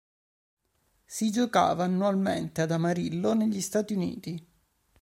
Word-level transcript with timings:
Si 1.05 1.29
giocava 1.29 1.83
annualmente 1.83 2.63
ad 2.63 2.71
Amarillo 2.71 3.35
negli 3.35 3.61
Stati 3.61 3.93
Uniti. 3.93 4.47